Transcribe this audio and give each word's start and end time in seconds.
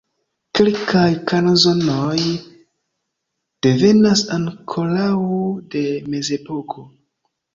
Kelkaj 0.59 1.09
kanzonoj 1.31 2.15
devenas 3.67 4.23
ankoraŭ 4.37 5.13
de 5.75 5.83
mezepoko. 6.15 6.87